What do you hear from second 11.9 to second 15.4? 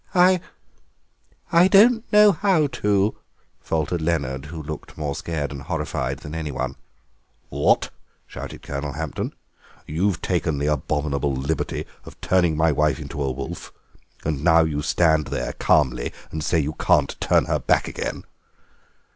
of turning my wife into a wolf, and now you stand